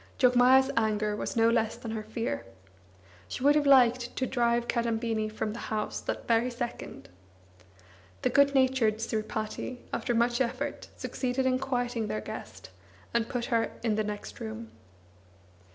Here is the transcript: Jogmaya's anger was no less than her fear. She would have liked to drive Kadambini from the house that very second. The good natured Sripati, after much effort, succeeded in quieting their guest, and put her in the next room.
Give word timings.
Jogmaya's 0.17 0.71
anger 0.75 1.15
was 1.15 1.35
no 1.35 1.47
less 1.47 1.75
than 1.75 1.91
her 1.91 2.01
fear. 2.01 2.43
She 3.27 3.43
would 3.43 3.53
have 3.53 3.67
liked 3.67 4.15
to 4.15 4.25
drive 4.25 4.67
Kadambini 4.67 5.29
from 5.29 5.53
the 5.53 5.59
house 5.69 6.01
that 6.01 6.27
very 6.27 6.49
second. 6.49 7.07
The 8.23 8.31
good 8.31 8.55
natured 8.55 8.97
Sripati, 8.99 9.77
after 9.93 10.15
much 10.15 10.41
effort, 10.41 10.87
succeeded 10.97 11.45
in 11.45 11.59
quieting 11.59 12.07
their 12.07 12.19
guest, 12.19 12.71
and 13.13 13.29
put 13.29 13.45
her 13.53 13.73
in 13.83 13.93
the 13.93 14.03
next 14.03 14.39
room. 14.39 14.71